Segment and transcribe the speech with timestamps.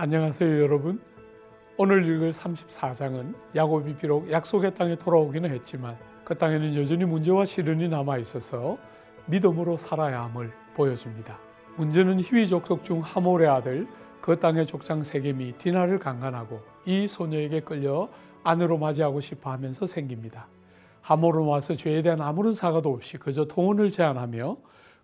[0.00, 1.00] 안녕하세요 여러분.
[1.76, 8.18] 오늘 읽을 34장은 야곱이 비록 약속의 땅에 돌아오기는 했지만 그 땅에는 여전히 문제와 시련이 남아
[8.18, 8.78] 있어서
[9.26, 11.36] 믿음으로 살아야 함을 보여줍니다.
[11.78, 13.88] 문제는 희위 족속 중 하몰의 아들
[14.20, 18.08] 그 땅의 족장 세겜이 디나를 강간하고 이 소녀에게 끌려
[18.44, 20.46] 아내로 맞이하고 싶어 하면서 생깁니다.
[21.00, 24.58] 하몰은 와서 죄에 대한 아무런 사과도 없이 그저 통혼을 제안하며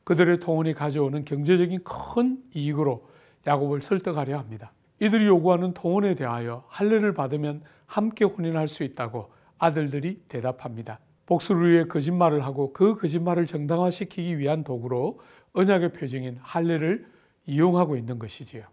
[0.05, 3.09] 그들의 통혼이 가져오는 경제적인 큰 이익으로
[3.45, 4.71] 야곱을 설득하려 합니다.
[5.01, 11.01] 이들이 요구하는 통혼에 대하여 할례를 받으면 함께 혼인할 수 있다고 아들들이 대답합니다.
[11.27, 15.21] 복수를 위해 거짓말을 하고 그 거짓말을 정당화시키기 위한 도구로
[15.55, 17.07] 언약의 표징인 할례를
[17.47, 18.65] 이용하고 있는 것이지요.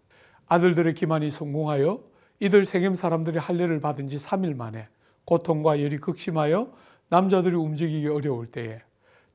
[0.46, 2.02] 아들들의 기만이 성공하여
[2.40, 4.88] 이들 세겜 사람들이 할례를 받은 지 3일 만에
[5.24, 6.72] 고통과 열이 극심하여
[7.08, 8.80] 남자들이 움직이기 어려울 때에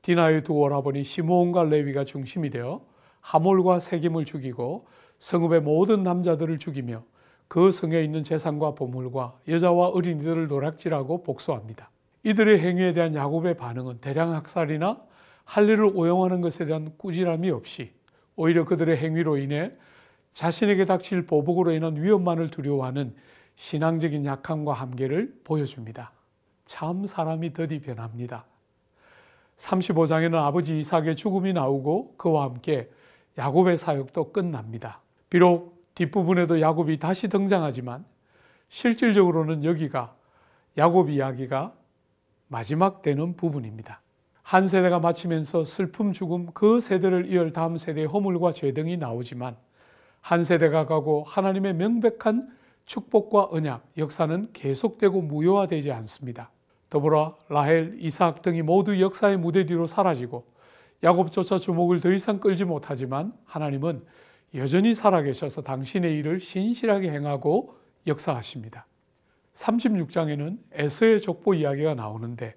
[0.02, 2.84] 디나의 두 오라버니 시므온과 레위가 중심이 되어
[3.20, 4.86] 하몰과 세겜을 죽이고
[5.20, 7.02] 성읍의 모든 남자들을 죽이며
[7.48, 11.90] 그 성에 있는 재산과 보물과 여자와 어린이들을 노략질하고 복수합니다.
[12.22, 15.00] 이들의 행위에 대한 야곱의 반응은 대량 학살이나
[15.44, 17.92] 할례를 오용하는 것에 대한 꾸지람이 없이
[18.36, 19.72] 오히려 그들의 행위로 인해
[20.34, 23.14] 자신에게 닥칠 보복으로 인한 위험만을 두려워하는
[23.56, 26.12] 신앙적인 약함과 한계를 보여줍니다.
[26.66, 28.44] 참 사람이 더디 변합니다.
[29.56, 32.90] 35장에는 아버지 이삭의 죽음이 나오고 그와 함께
[33.36, 35.00] 야곱의 사역도 끝납니다.
[35.30, 38.04] 비록 뒷부분에도 야곱이 다시 등장하지만
[38.68, 40.14] 실질적으로는 여기가
[40.76, 41.74] 야곱 이야기가
[42.48, 44.00] 마지막 되는 부분입니다.
[44.42, 49.56] 한 세대가 마치면서 슬픔 죽음 그 세대를 이을 다음 세대의 허물과 죄 등이 나오지만
[50.20, 52.48] 한 세대가 가고 하나님의 명백한
[52.86, 56.50] 축복과 언약, 역사는 계속되고 무효화되지 않습니다.
[56.88, 60.46] 더불어 라헬, 이삭 등이 모두 역사의 무대 뒤로 사라지고
[61.02, 64.02] 야곱조차 주목을 더 이상 끌지 못하지만 하나님은
[64.54, 67.76] 여전히 살아계셔서 당신의 일을 신실하게 행하고
[68.06, 68.86] 역사하십니다.
[69.54, 72.54] 36장에는 에서의 족보 이야기가 나오는데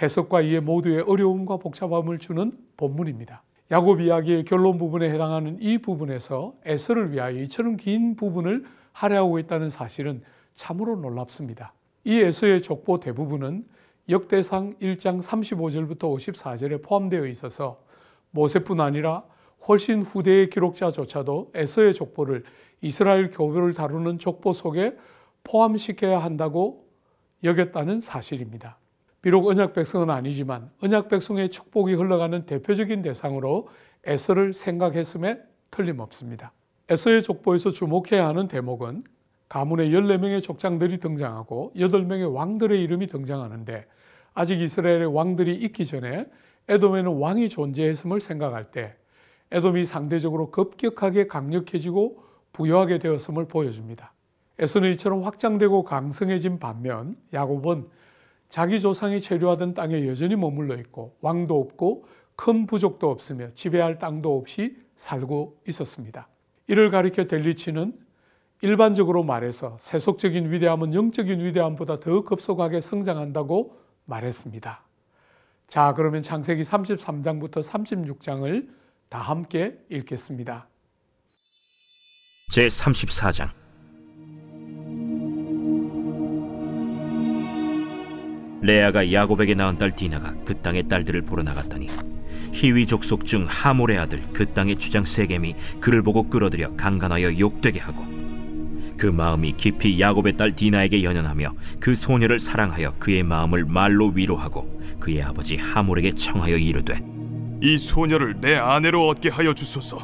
[0.00, 3.42] 해석과 이해 모두의 어려움과 복잡함을 주는 본문입니다.
[3.70, 10.22] 야곱 이야기의 결론 부분에 해당하는 이 부분에서 에서를 위하여 이처럼 긴 부분을 할애하고 있다는 사실은
[10.54, 11.72] 참으로 놀랍습니다.
[12.04, 13.64] 이 에서의 족보 대부분은
[14.08, 17.80] 역대상 1장 35절부터 54절에 포함되어 있어서
[18.32, 19.24] 모세뿐 아니라
[19.68, 22.44] 훨씬 후대의 기록자조차도 에서의 족보를
[22.80, 24.96] 이스라엘 교회를 다루는 족보 속에
[25.44, 26.86] 포함시켜야 한다고
[27.44, 28.78] 여겼다는 사실입니다.
[29.20, 33.68] 비록 언약 백성은 아니지만 언약 백성의 축복이 흘러가는 대표적인 대상으로
[34.04, 35.38] 에서를 생각했음에
[35.70, 36.52] 틀림없습니다.
[36.88, 39.04] 에서의 족보에서 주목해야 하는 대목은
[39.48, 43.86] 가문의 14명의 족장들이 등장하고 8명의 왕들의 이름이 등장하는데
[44.34, 46.26] 아직 이스라엘의 왕들이 있기 전에
[46.68, 48.96] 에돔에는 왕이 존재했음을 생각할 때
[49.52, 54.12] 에돔이 상대적으로 급격하게 강력해지고 부여하게 되었음을 보여줍니다.
[54.58, 57.86] 에서는 이처럼 확장되고 강성해진 반면 야곱은
[58.48, 62.04] 자기 조상이 체류하던 땅에 여전히 머물러 있고 왕도 없고
[62.36, 66.28] 큰 부족도 없으며 지배할 땅도 없이 살고 있었습니다.
[66.66, 67.98] 이를 가리켜 델리치는
[68.62, 74.82] 일반적으로 말해서 세속적인 위대함은 영적인 위대함보다 더 급속하게 성장한다고 말했습니다.
[75.66, 78.68] 자, 그러면 창세기 33장부터 36장을
[79.12, 80.66] 다 함께 읽겠습니다.
[82.50, 83.50] 제 34장
[88.62, 91.88] 레아가 야곱에게 낳은 딸 디나가 그 땅의 딸들을 보러 나갔더니
[92.54, 98.02] 히위 족속 중 하몰의 아들 그 땅의 주장 세겜이 그를 보고 끌어들여 강간하여 욕되게 하고
[98.96, 105.22] 그 마음이 깊이 야곱의 딸 디나에게 연연하며 그 소녀를 사랑하여 그의 마음을 말로 위로하고 그의
[105.22, 107.11] 아버지 하몰에게 청하여 이르되
[107.62, 109.98] 이 소녀를 내 아내로 얻게 하여 주소서.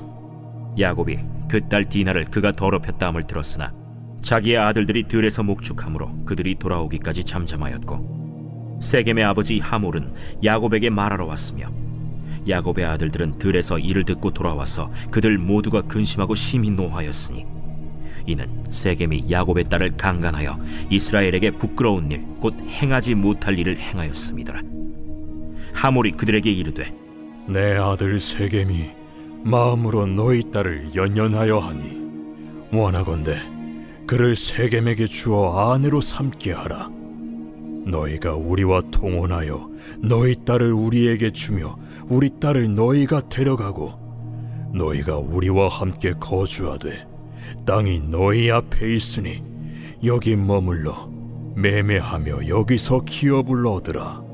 [0.78, 1.18] 야곱이
[1.48, 3.72] 그 딸 디나를 그가 더럽혔다함을 들었으나
[4.20, 10.12] 자기의 아들들이 들에서 목축함으로 그들이 돌아오기까지 잠잠하였고 세겜의 아버지 하몰은
[10.44, 11.70] 야곱에게 말하러 왔으며
[12.48, 17.44] 야곱의 아들들은 들에서 이를 듣고 돌아와서 그들 모두가 근심하고 심히 노하였으니
[18.26, 20.58] 이는 세겜이 야곱의 딸을 강간하여
[20.90, 24.62] 이스라엘에게 부끄러운 일 곧 행하지 못할 일을 행하였음이더라
[25.72, 26.94] 하몰이 그들에게 이르되
[27.48, 28.90] 내 아들 세겜이
[29.42, 31.98] 마음으로 너희 딸을 연연하여 하니
[32.72, 33.38] 원하건대
[34.06, 36.90] 그를 세겜에게 주어 아내로 삼게 하라
[37.86, 41.78] 너희가 우리와 통혼하여 너희 딸을 우리에게 주며
[42.08, 43.94] 우리 딸을 너희가 데려가고
[44.74, 47.06] 너희가 우리와 함께 거주하되
[47.64, 49.42] 땅이 너희 앞에 있으니
[50.04, 51.08] 여기 머물러
[51.54, 54.27] 매매하며 여기서 기업을 얻으라.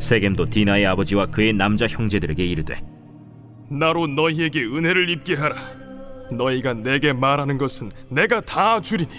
[0.00, 2.80] 세겜도 디나의 아버지와 그의 남자 형제들에게 이르되
[3.70, 5.54] 나로 너희에게 은혜를 입게 하라.
[6.32, 9.10] 너희가 내게 말하는 것은 내가 다 주리니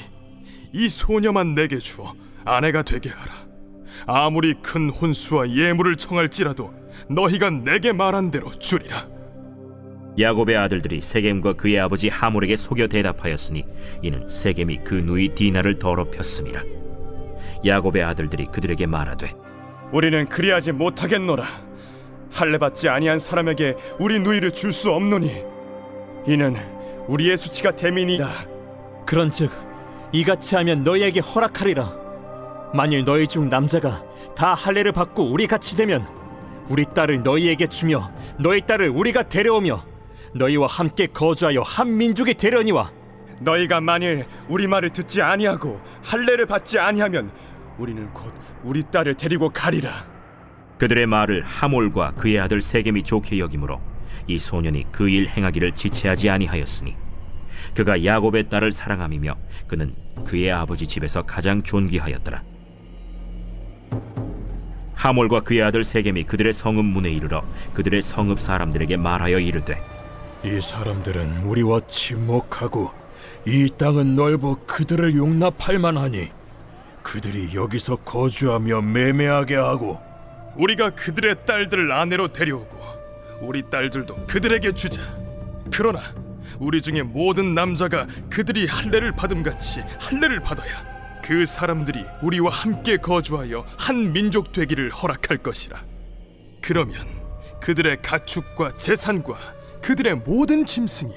[0.73, 2.13] 이 소녀만 내게 주어
[2.43, 3.31] 아내가 되게 하라.
[4.07, 6.73] 아무리 큰 혼수와 예물을 청할지라도
[7.09, 9.07] 너희가 내게 말한 대로 주리라.
[10.19, 13.63] 야곱의 아들들이 세겜과 그의 아버지 하몰에게 속여 대답하였으니
[14.01, 16.61] 이는 세겜이 그 누이 디나를 더럽혔음이라
[17.65, 19.33] 야곱의 아들들이 그들에게 말하되
[19.91, 21.45] 우리는 그리하지 못하겠노라.
[22.31, 25.43] 할례 받지 아니한 사람에게 우리 누이를 줄 수 없노니
[26.27, 26.55] 이는
[27.07, 28.27] 우리의 수치가 대민이라.
[29.05, 29.51] 그런즉
[30.13, 31.99] 이같이 하면 너희에게 허락하리라.
[32.73, 34.01] 만일 너희 중 남자가
[34.35, 36.07] 다 할례를 받고 우리 같이 되면
[36.69, 39.83] 우리 딸을 너희에게 주며 너희 딸을 우리가 데려오며
[40.33, 42.91] 너희와 함께 거주하여 한 민족이 되려니와
[43.39, 47.31] 너희가 만일 우리 말을 듣지 아니하고 할례를 받지 아니하면
[47.81, 48.31] 우리는 곧
[48.63, 50.05] 우리 딸을 데리고 가리라.
[50.77, 53.81] 그들의 말을 하몰과 그의 아들 세겜이 좋게 여기므로
[54.27, 56.95] 이 소년이 그 일 행하기를 지체하지 아니하였으니
[57.75, 59.35] 그가 야곱의 딸을 사랑함이며
[59.67, 59.95] 그는
[60.25, 62.43] 그의 아버지 집에서 가장 존귀하였더라
[64.93, 67.43] 하몰과 그의 아들 세겜이 그들의 성읍 문에 이르러
[67.73, 69.81] 그들의 성읍 사람들에게 말하여 이르되
[70.45, 72.91] 이 사람들은 우리와 침묵하고
[73.47, 76.29] 이 땅은 넓어 그들을 용납할 만하니
[77.03, 79.99] 그들이 여기서 거주하며 매매하게 하고
[80.55, 82.79] 우리가 그들의 딸들을 아내로 데려오고
[83.41, 85.01] 우리 딸들도 그들에게 주자.
[85.71, 86.01] 그러나
[86.59, 90.91] 우리 중에 모든 남자가 그들이 할례를 받음 같이 할례를 받아야
[91.23, 95.81] 그 사람들이 우리와 함께 거주하여 한 민족 되기를 허락할 것이라.
[96.61, 96.95] 그러면
[97.61, 99.37] 그들의 가축과 재산과
[99.81, 101.13] 그들의 모든 짐승이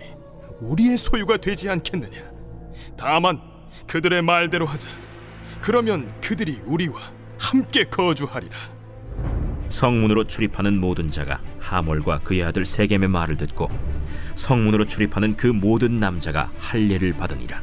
[0.61, 2.23] 우리의 소유가 되지 않겠느냐?
[2.97, 3.41] 다만
[3.87, 4.89] 그들의 말대로 하자.
[5.65, 7.01] 그러면 그들이 우리와
[7.39, 8.55] 함께 거주하리라.
[9.71, 13.71] 성문으로 출입하는 모든 자가 하몰과 그의 아들 세겜의 말을 듣고
[14.35, 17.63] 성문으로 출입하는 그 모든 남자가 할례를 받으니라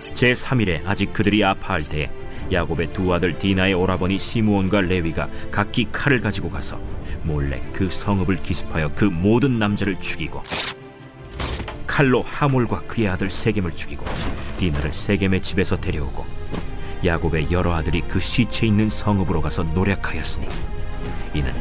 [0.00, 2.10] 제 3일에 아직 그들이 아파할 때에
[2.50, 6.76] 야곱의 두 아들 디나의 오라버니 시므온과 레위가 각기 칼을 가지고 가서
[7.22, 10.42] 몰래 그 성읍을 기습하여 그 모든 남자를 죽이고
[11.86, 14.04] 칼로 하몰과 그의 아들 세겜을 죽이고
[14.60, 16.26] 디나를 세겜의 집에서 데려오고
[17.02, 20.46] 야곱의 여러 아들이 그 시체 있는 성읍으로 가서 노력하였으니
[21.32, 21.54] 이는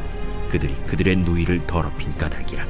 [0.49, 2.67] 그들이 그들의 누이를 더럽힌 까닭이라.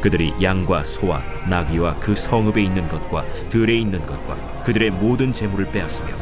[0.00, 6.14] 그들이 양과 소와 나귀와 그 성읍에 있는 것과 들에 있는 것과 그들의 모든 재물을 빼앗으며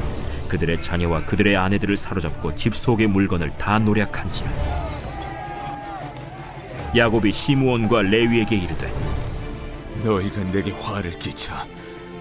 [0.48, 4.50] 그들의 자녀와 그들의 아내들을 사로잡고 집 속의 물건을 다 노략한지라.
[6.96, 9.21] 야곱이 시므온과 레위에게 이르되
[10.02, 11.54] 너희가 내게 화를 끼쳐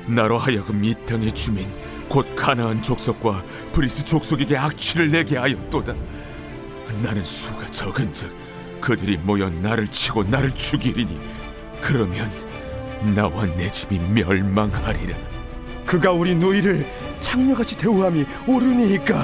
[0.08, 1.68] 나로 하여금 이 땅의 주민
[2.10, 5.94] 곧 가나안 족속과 브리스 족속에게 악취를 내게 하였도다.
[7.02, 8.30] 나는 수가 적은즉
[8.82, 11.20] 그들이 모여 나를 치고 나를 죽이리니
[11.80, 12.30] 그러면
[13.16, 15.16] 나와 내 집이 멸망하리라.
[15.86, 16.86] 그가 우리 누이를
[17.20, 19.24] 창녀같이 대우함이 옳으니까.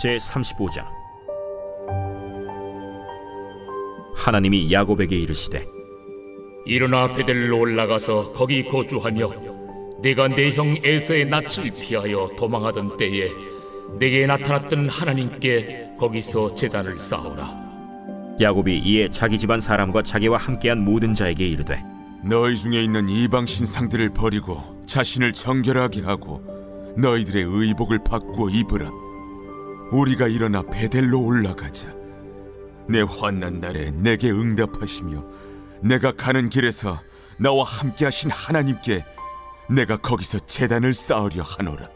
[0.00, 0.97] 제 35장
[4.18, 5.66] 하나님이 야곱에게 이르시되
[6.66, 9.30] 일어나 베델로 올라가서 거기 거주하며
[10.02, 13.30] 내가 내 형 에서의 낯을 피하여 도망하던 때에
[13.98, 17.48] 내게 나타났던 하나님께 거기서 제단을 쌓으라.
[18.40, 21.82] 야곱이 이에 자기 집안 사람과 자기와 함께한 모든 자에게 이르되
[22.22, 26.42] 너희 중에 있는 이방 신상들을 버리고 자신을 정결하게 하고
[26.96, 28.90] 너희들의 의복을 바꾸어 입으라.
[29.90, 31.88] 우리가 일어나 베델로 올라가자
[32.88, 35.24] 내 환난 날에 내게 응답하시며
[35.82, 37.00] 내가 가는 길에서
[37.38, 39.04] 나와 함께 하신 하나님께
[39.70, 41.88] 내가 거기서 제단을 쌓으려 하노라.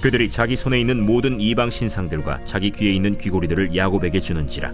[0.00, 4.70] 그들이 자기 손에 있는 모든 이방 신상들과 자기 귀에 있는 귀고리들을 야곱에게 주는지라.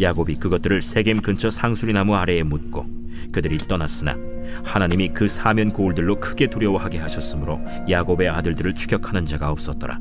[0.00, 2.86] 야곱이 그것들을 세겜 근처 상수리 나무 아래에 묻고
[3.32, 4.16] 그들이 떠났으나
[4.64, 10.00] 하나님이 그 사면 고울들로 크게 두려워하게 하셨으므로 야곱의 아들들을 추격하는 자가 없었더라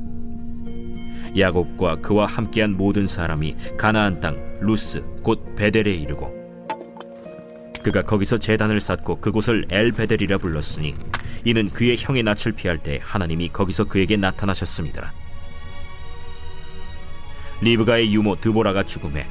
[1.37, 6.37] 야곱과 그와 함께한 모든 사람이 가나안 땅 루스 곧 베델에 이르고
[7.83, 10.95] 그가 거기서 제단을 쌓고 그곳을 엘 베델이라 불렀으니
[11.45, 15.13] 이는 그의 형의 낯을 피할 때 하나님이 거기서 그에게 나타나셨습니다.
[17.61, 19.25] 리브가의 유모 드보라가 죽음에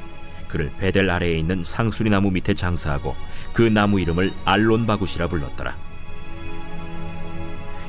[0.49, 3.15] 그를 베델 아래에 있는 상수리 나무 밑에 장사하고
[3.53, 5.77] 그 나무 이름을 알론 바굿이라 불렀더라.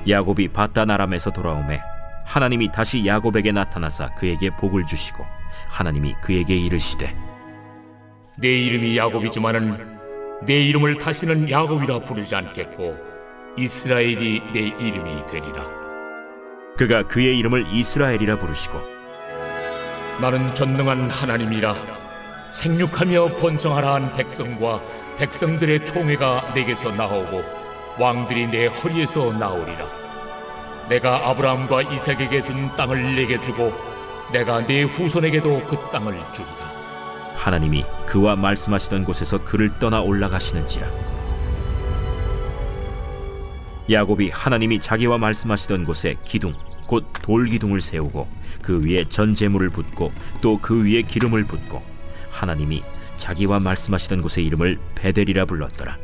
[0.08, 1.80] 야곱이 바단 아람에서 돌아오매
[2.29, 5.25] 하나님이 다시 야곱에게 나타나사 그에게 복을 주시고
[5.67, 7.15] 하나님이 그에게 이르시되
[8.38, 9.98] 내 이름이 야곱이지만은
[10.45, 12.95] 내 이름을 다시는 야곱이라 부르지 않겠고
[13.57, 15.65] 이스라엘이 내 이름이 되리라.
[16.77, 18.79] 그가 그의 이름을 이스라엘이라 부르시고
[20.21, 21.74] 나는 전능한 하나님이라
[22.51, 24.79] 생육하며 번성하라 한 백성과
[25.17, 27.43] 백성들의 총회가 내게서 나오고
[27.98, 30.09] 왕들이 내 허리에서 나오리라
[30.89, 33.72] 내가 아브라함과 이삭에게 준 땅을 내게 주고
[34.31, 36.69] 내가 네 후손에게도 그 땅을 주리라.
[37.36, 40.88] 하나님이 그와 말씀하시던 곳에서 그를 떠나 올라가시는지라.
[43.89, 46.53] 야곱이 하나님이 자기와 말씀하시던 곳에 기둥
[46.86, 48.27] 곧 돌기둥을 세우고
[48.62, 51.81] 그 위에 전제물을 붓고 또 그 위에 기름을 붓고
[52.31, 52.84] 하나님이
[53.17, 55.98] 자기와 말씀하시던 곳의 이름을 베델이라 불렀더라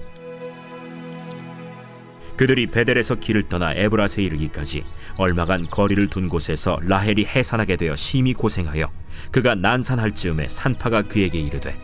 [2.37, 4.83] 그들이 베델에서 길을 떠나 에브라스에 이르기까지
[5.17, 8.91] 얼마간 거리를 둔 곳에서 라헬이 해산하게 되어 심히 고생하여
[9.31, 11.75] 그가 난산할 즈음에 산파가 그에게 이르되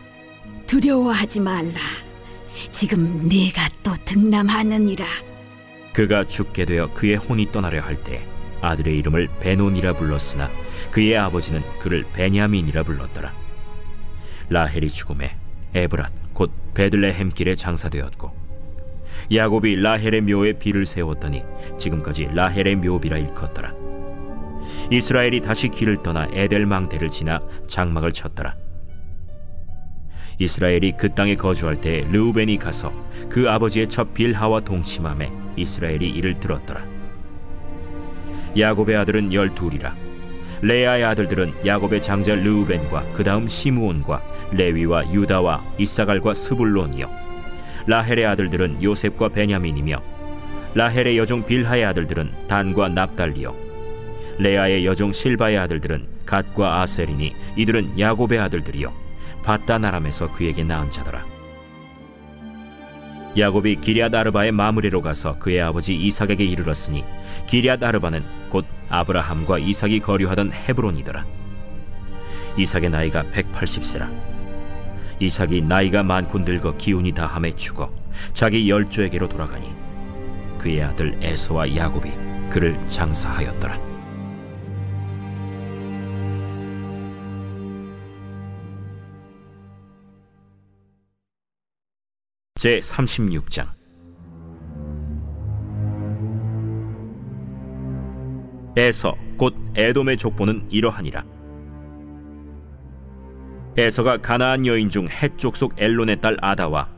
[0.66, 1.72] 두려워하지 말라.
[2.70, 5.04] 지금 네가 또 등남하느니라.
[5.94, 8.26] 그가 죽게 되어 그의 혼이 떠나려 할 때
[8.62, 10.50] 아들의 이름을 베논이라 불렀으나
[10.90, 13.34] 그의 아버지는 그를 베냐민이라 불렀더라
[14.48, 15.36] 라헬이 죽음에
[15.74, 18.41] 에브랏 곧 베들레헴 길에 장사되었고
[19.32, 21.42] 야곱이 라헬의 묘에 비를 세웠더니
[21.78, 23.74] 지금까지 라헬의 묘비라 일컫더라.
[24.90, 28.56] 이스라엘이 다시 길을 떠나 에델 망대를 지나 장막을 쳤더라.
[30.38, 32.92] 이스라엘이 그 땅에 거주할 때 르우벤이 가서
[33.28, 36.84] 그 아버지의 첫 빌하와 동침함에 이스라엘이 이를 들었더라.
[38.58, 39.94] 야곱의 아들은 열둘이라.
[40.62, 47.21] 레아의 아들들은 야곱의 장자 르우벤과 그 다음 시므온과 레위와 유다와 이사갈과 스불론이요
[47.86, 50.02] 라헬의 아들들은 요셉과 베냐민이며
[50.74, 53.54] 라헬의 여종 빌하의 아들들은 단과 납달리요.
[54.38, 58.92] 레아의 여종 실바의 아들들은 갓과 아셀이니 이들은 야곱의 아들들이요.
[59.44, 61.24] 바단 아람에서 그에게 낳은 자더라.
[63.36, 67.04] 야곱이 기리앗 아르바의 마무리로 가서 그의 아버지 이삭에게 이르렀으니
[67.46, 71.24] 기리앗 아르바는 곧 아브라함과 이삭이 거류하던 헤브론이더라.
[72.58, 74.31] 이삭의 나이가 180세라
[75.20, 77.92] 이삭이 나이가 많고 늙어 기운이 다함에 죽어
[78.32, 79.72] 자기 열조에게로 돌아가니
[80.58, 82.10] 그의 아들 에서와 야곱이
[82.50, 83.92] 그를 장사하였더라.
[92.54, 93.72] 제 36장.
[98.76, 101.24] 에서 곧 에돔의 족보는 이러하니라
[103.76, 106.90] 에서가 가나안 여인 중 헷족 속 엘론의 딸 아다와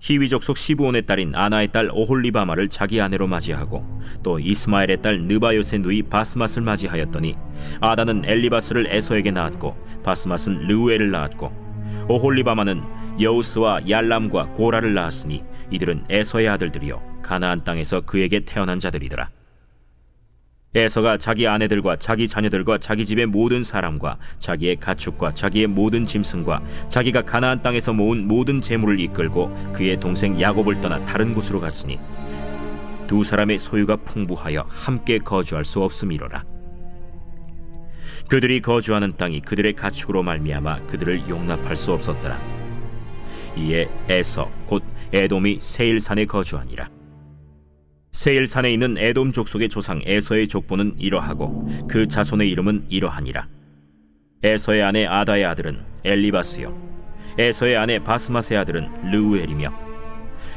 [0.00, 3.82] 히위족 속 시부온의 딸인 아나의 딸 오홀리바마를 자기 아내로 맞이하고
[4.22, 7.36] 또 이스마엘의 딸 느바요의 누이 바스맛을 맞이하였더니
[7.80, 12.82] 아다는 엘리바스를 에서에게 낳았고 바스맛은 르우엘을 낳았고 오홀리바마는
[13.20, 19.30] 여우스와 얄람과 고라를 낳았으니 이들은 에서의 아들들이요 가나안 땅에서 그에게 태어난 자들이더라.
[20.74, 27.22] 에서가 자기 아내들과 자기 자녀들과 자기 집의 모든 사람과 자기의 가축과 자기의 모든 짐승과 자기가
[27.22, 32.00] 가나안 땅에서 모은 모든 재물을 이끌고 그의 동생 야곱을 떠나 다른 곳으로 갔으니
[33.06, 36.44] 두 사람의 소유가 풍부하여 함께 거주할 수 없음이로라.
[38.30, 42.40] 그들이 거주하는 땅이 그들의 가축으로 말미암아 그들을 용납할 수 없었더라.
[43.58, 47.01] 이에 에서 곧 에돔이 세일산에 거주하니라.
[48.12, 53.48] 세일산에 있는 에돔 족속의 조상 에서의 족보는 이러하고 그 자손의 이름은 이러하니라.
[54.42, 56.76] 에서의 아내 아다의 아들은 엘리바스요.
[57.38, 59.72] 에서의 아내 바스마스의 아들은 르우엘이며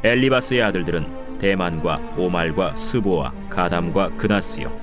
[0.03, 4.77] 엘리바스의 아들들은 대만과 오말과 스보와 가담과 그나스요.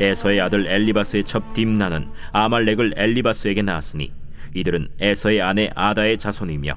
[0.00, 4.10] 에서의 아들 엘리바스의 첩 딥나는 아말렉을 엘리바스에게 낳았으니
[4.54, 6.76] 이들은 에서의 아내 아다의 자손이며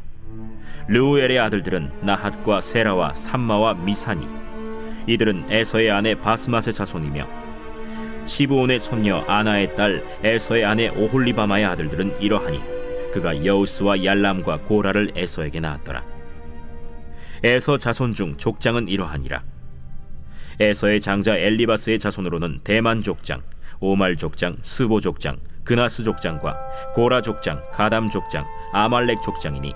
[0.88, 4.45] 르우엘의 아들들은 나핫과 세라와 삼마와 미사니
[5.08, 7.28] 이들은 에서의 아내 바스맛의 자손이며
[8.26, 12.62] 시브온의 손녀 아나의 딸 에서의 아내 오홀리바마의 아들들은 이러하니
[13.14, 16.04] 그가 여우스와 얄람과 고라를 에서에게 낳았더라.
[17.44, 19.44] 에서 자손 중 족장은 이러하니라.
[20.60, 23.42] 에서의 장자 엘리바스의 자손으로는 대만 족장,
[23.80, 26.58] 오말 족장, 스보 족장, 그나스 족장과
[26.94, 29.74] 고라 족장, 가담 족장, 아말렉 족장이니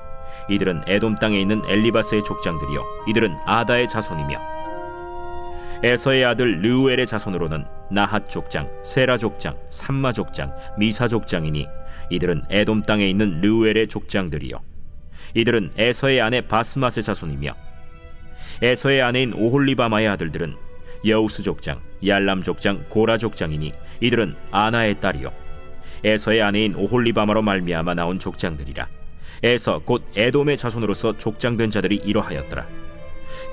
[0.49, 4.58] 이들은 에돔 땅에 있는 엘리바스의 족장들이요 이들은 아다의 자손이며
[5.81, 11.67] 에서의 아들 르우엘의 자손으로는 나핫 족장, 세라 족장, 삼마 족장, 미사 족장이니
[12.09, 14.59] 이들은 에돔 땅에 있는 르우엘의 족장들이요.
[15.35, 17.53] 이들은 에서의 아내 바스맛의 자손이며
[18.61, 20.55] 에서의 아내인 오홀리바마의 아들들은
[21.05, 23.71] 여우스 족장, 얄람 족장, 고라 족장이니
[24.01, 25.31] 이들은 아나의 딸이요.
[26.03, 28.87] 에서의 아내인 오홀리바마로 말미암아 나온 족장들이라.
[29.43, 32.67] 에서 곧 에돔의 자손으로서 족장된 자들이 이러하였더라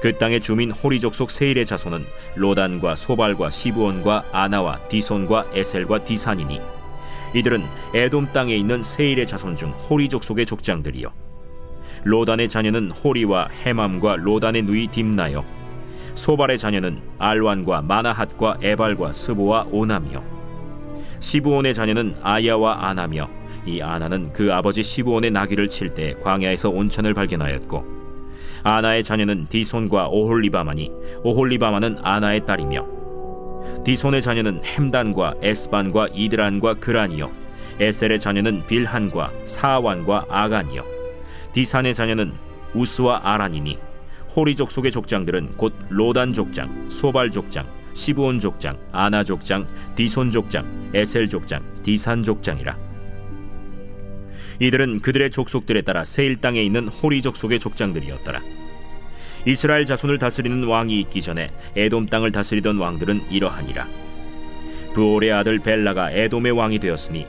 [0.01, 6.61] 그 땅의 주민 호리 족속 세일의 자손은 로단과 소발과 시브온과 아나와 디손과 에셀과 디산이니
[7.35, 11.09] 이들은 에돔 땅에 있는 세일의 자손 중 호리 족속의 족장들이요.
[12.05, 15.45] 로단의 자녀는 호리와 헤맘과 로단의 누이 딤나요.
[16.15, 20.23] 소발의 자녀는 알완과 마나핫과 에발과 스보와 오남이요.
[21.19, 23.29] 시부온의 자녀는 아야와 아나며
[23.67, 28.06] 이 아나는 그 아버지 시부온의 나귀를 칠 때 광야에서 온천을 발견하였고
[28.67, 30.91] 아나의 자녀는 디손과 오홀리바마니
[31.23, 32.85] 오홀리바마는 아나의 딸이며
[33.85, 37.31] 디손의 자녀는 햄단과 에스반과 이드란과 그란이요
[37.79, 40.83] 에셀의 자녀는 빌한과 사완과 아간이요
[41.53, 42.33] 디산의 자녀는
[42.75, 43.79] 우스와 아란이니
[44.35, 51.29] 호리족 속의 족장들은 곧 로단 족장, 소발 족장, 시부온 족장, 아나 족장, 디손 족장, 에셀
[51.29, 52.86] 족장, 디산 족장이라.
[54.59, 58.41] 이들은 그들의 족속들에 따라 세일 땅에 있는 호리 족 속의 족장들이었더라.
[59.47, 63.87] 이스라엘 자손을 다스리는 왕이 있기 전에 에돔 땅을 다스리던 왕들은 이러하니라.
[64.95, 67.27] 부올의 아들 벨라가 에돔의 왕이 되었으니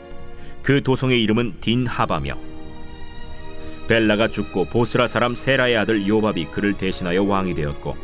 [0.63, 2.37] 그 도성의 이름은 딘하바며
[3.87, 7.95] 벨라가 죽고 보스라 사람 세라의 아들 요밥이 그를 대신하여 왕이 되었고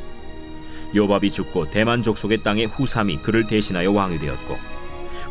[0.96, 4.73] 요밥이 죽고 대만 족속의 땅의 후삼이 그를 대신하여 왕이 되었고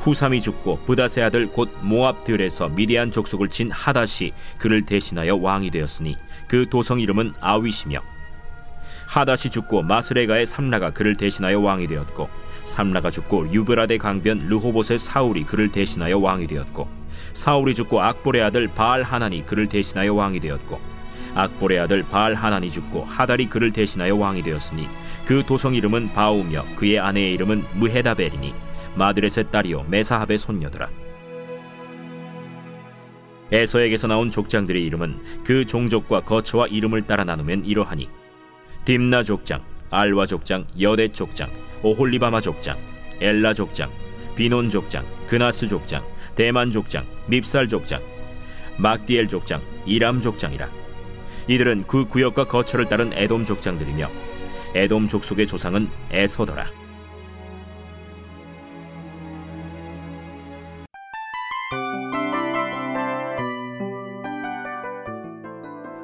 [0.00, 6.16] 후삼이 죽고 부다세 아들 곧 모압 들에서 미디안 족속을 친 하닷이 그를 대신하여 왕이 되었으니
[6.48, 8.00] 그 도성 이름은 아윗이며
[9.06, 12.28] 하닷이 죽고 마스레가의 삼라가 그를 대신하여 왕이 되었고
[12.64, 16.88] 삼라가 죽고 유브라데 강변 르호봇의 사울이 그를 대신하여 왕이 되었고
[17.34, 20.80] 사울이 죽고 악볼의 아들 바알 하나니 그를 대신하여 왕이 되었고
[21.34, 24.88] 악볼의 아들 바알 하나니 죽고 하달이 그를 대신하여 왕이 되었으니
[25.26, 28.54] 그 도성 이름은 바우며 그의 아내의 이름은 무헤다벨이니
[28.94, 30.88] 마드렛의 딸이요 메사합의 손녀더라
[33.52, 38.08] 에서에게서 나온 족장들의 이름은 그 종족과 거처와 이름을 따라 나누면 이러하니
[38.84, 41.50] 딥나 족장, 알와 족장, 여대 족장,
[41.82, 42.78] 오홀리바마 족장,
[43.20, 43.90] 엘라 족장,
[44.34, 48.02] 비논 족장, 그나스 족장, 대만 족장, 밉살 족장,
[48.78, 50.68] 막디엘 족장, 이람 족장이라.
[51.48, 54.10] 이들은 그 구역과 거처를 따른 에돔 족장들이며
[54.74, 56.81] 에돔 족속의 조상은 에서더라.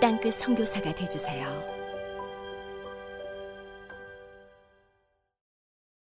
[0.00, 1.79] 땅끝 선교사가 되주세요.